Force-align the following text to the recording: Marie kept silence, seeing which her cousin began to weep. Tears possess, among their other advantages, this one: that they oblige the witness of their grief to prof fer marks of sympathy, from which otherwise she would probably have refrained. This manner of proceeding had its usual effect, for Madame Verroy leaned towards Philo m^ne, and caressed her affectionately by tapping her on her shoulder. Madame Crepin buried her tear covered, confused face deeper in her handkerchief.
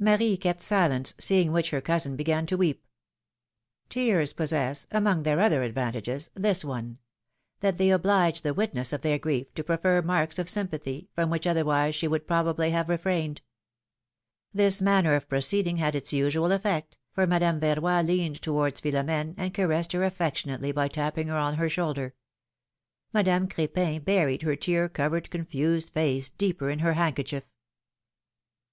Marie 0.00 0.36
kept 0.36 0.60
silence, 0.62 1.14
seeing 1.16 1.52
which 1.52 1.70
her 1.70 1.80
cousin 1.80 2.16
began 2.16 2.44
to 2.46 2.56
weep. 2.56 2.84
Tears 3.88 4.32
possess, 4.32 4.84
among 4.90 5.22
their 5.22 5.38
other 5.38 5.62
advantages, 5.62 6.28
this 6.34 6.64
one: 6.64 6.98
that 7.60 7.78
they 7.78 7.90
oblige 7.92 8.42
the 8.42 8.52
witness 8.52 8.92
of 8.92 9.02
their 9.02 9.16
grief 9.16 9.54
to 9.54 9.62
prof 9.62 9.82
fer 9.82 10.02
marks 10.02 10.40
of 10.40 10.48
sympathy, 10.48 11.08
from 11.14 11.30
which 11.30 11.46
otherwise 11.46 11.94
she 11.94 12.08
would 12.08 12.26
probably 12.26 12.70
have 12.70 12.88
refrained. 12.88 13.42
This 14.52 14.82
manner 14.82 15.14
of 15.14 15.28
proceeding 15.28 15.76
had 15.76 15.94
its 15.94 16.12
usual 16.12 16.50
effect, 16.50 16.98
for 17.12 17.24
Madame 17.24 17.60
Verroy 17.60 18.04
leaned 18.04 18.42
towards 18.42 18.80
Philo 18.80 19.02
m^ne, 19.04 19.34
and 19.36 19.54
caressed 19.54 19.92
her 19.92 20.02
affectionately 20.02 20.72
by 20.72 20.88
tapping 20.88 21.28
her 21.28 21.38
on 21.38 21.54
her 21.58 21.68
shoulder. 21.68 22.12
Madame 23.12 23.46
Crepin 23.46 24.02
buried 24.02 24.42
her 24.42 24.56
tear 24.56 24.88
covered, 24.88 25.30
confused 25.30 25.92
face 25.92 26.28
deeper 26.28 26.70
in 26.70 26.80
her 26.80 26.94
handkerchief. 26.94 27.44